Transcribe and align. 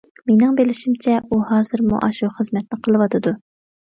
مېنىڭ 0.29 0.53
بىلىشىمچە 0.59 1.17
ئۇ 1.19 1.37
ھازىرمۇ 1.49 1.99
ئاشۇ 2.07 2.31
خىزمەتنى 2.37 2.79
قىلىۋاتىدۇ. 2.87 3.35